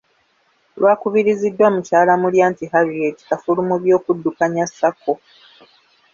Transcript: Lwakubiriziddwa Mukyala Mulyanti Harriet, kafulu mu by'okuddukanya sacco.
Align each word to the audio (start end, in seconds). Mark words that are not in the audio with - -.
Lwakubiriziddwa 0.79 1.67
Mukyala 1.73 2.13
Mulyanti 2.21 2.63
Harriet, 2.71 3.17
kafulu 3.27 3.59
mu 3.69 3.75
by'okuddukanya 3.81 4.63
sacco. 4.77 5.13